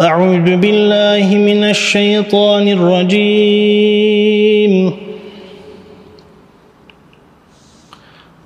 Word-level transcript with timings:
أعوذ 0.00 0.56
بالله 0.56 1.26
من 1.34 1.64
الشيطان 1.64 2.68
الرجيم. 2.68 3.94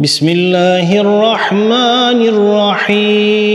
بسم 0.01 0.29
الله 0.29 1.01
الرحمن 1.01 2.21
الرحيم. 2.33 3.49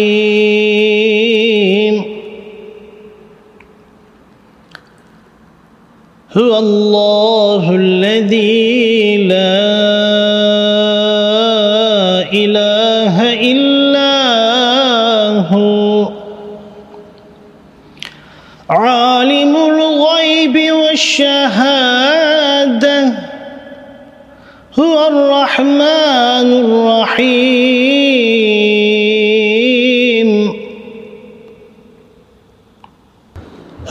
هو 6.38 6.58
الله 6.58 7.76
الذي 7.76 9.18
لا 9.28 9.73
إله 12.34 13.34
إلا 13.34 14.14
هو. 15.48 16.10
عالم 18.70 19.56
الغيب 19.56 20.74
والشهادة. 20.74 21.74
هو 24.80 25.08
الرحمن 25.08 26.50
الرحيم. 26.64 27.74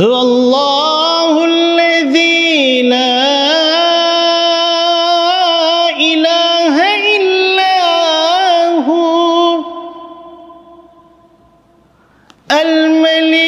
هو 0.00 0.20
الله 0.22 0.41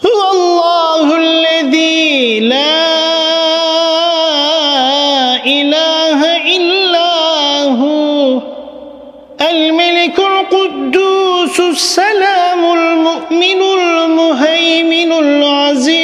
هو 0.07 0.21
الله 0.33 1.17
الذي 1.17 2.41
لا 2.41 2.79
إله 5.47 6.21
إلا 6.57 7.11
هو. 7.83 8.41
الملك 9.41 10.19
القدوس 10.19 11.61
السلام 11.61 12.73
المؤمن 12.73 13.61
المهيمن 13.79 15.13
العزيز. 15.13 15.98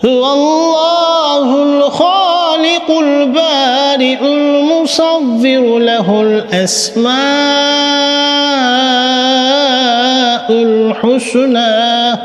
هو 0.05 0.33
الله 0.33 1.63
الخالق 1.63 2.91
البارئ 2.99 4.19
المصور 4.25 5.79
له 5.79 6.21
الأسماء 6.21 7.21
الحسنى 10.51 12.17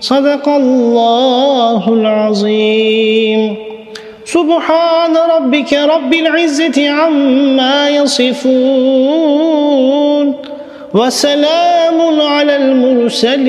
صدق 0.00 0.48
الله 0.48 1.88
العظيم. 1.88 3.56
سبحان 4.24 5.16
ربك 5.36 5.72
رب 5.72 6.14
العزة 6.14 6.90
عما 6.90 7.88
يصفون 7.88 9.38
وسلام 10.94 12.20
على 12.20 12.56
المرسلين. 12.56 13.48